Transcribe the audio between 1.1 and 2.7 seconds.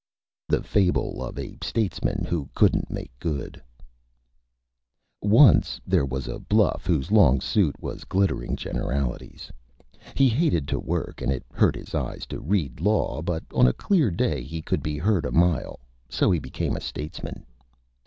OF A STATESMAN WHO